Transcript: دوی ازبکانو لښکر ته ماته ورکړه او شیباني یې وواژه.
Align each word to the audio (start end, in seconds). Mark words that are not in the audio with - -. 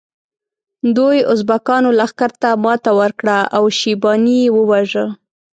دوی 0.97 1.17
ازبکانو 1.33 1.89
لښکر 1.99 2.31
ته 2.41 2.49
ماته 2.63 2.91
ورکړه 2.99 3.37
او 3.55 3.63
شیباني 3.79 4.37
یې 4.43 4.53
وواژه. 4.57 5.05